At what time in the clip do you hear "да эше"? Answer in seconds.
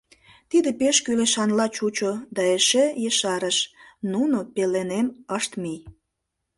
2.35-2.85